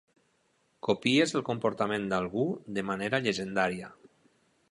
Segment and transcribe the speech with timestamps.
[0.87, 2.47] Copies el comportament d'algú
[2.79, 3.93] de manera llegendària.